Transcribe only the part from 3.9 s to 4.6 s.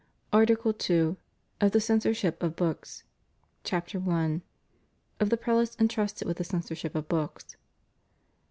I.•